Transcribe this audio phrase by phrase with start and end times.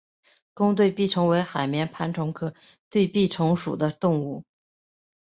[0.55, 2.55] 弓对臂虫为海绵盘虫科
[2.89, 4.43] 对臂虫属的动物。